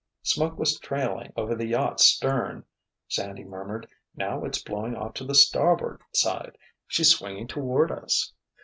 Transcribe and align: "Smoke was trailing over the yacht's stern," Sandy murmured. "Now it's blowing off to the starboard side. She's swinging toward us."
"Smoke 0.23 0.57
was 0.57 0.79
trailing 0.79 1.31
over 1.37 1.53
the 1.53 1.67
yacht's 1.67 2.05
stern," 2.07 2.65
Sandy 3.07 3.43
murmured. 3.43 3.87
"Now 4.15 4.43
it's 4.45 4.59
blowing 4.59 4.95
off 4.95 5.13
to 5.13 5.23
the 5.23 5.35
starboard 5.35 6.01
side. 6.11 6.57
She's 6.87 7.11
swinging 7.11 7.47
toward 7.47 7.91
us." 7.91 8.33